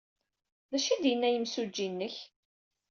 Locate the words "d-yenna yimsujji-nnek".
1.03-2.15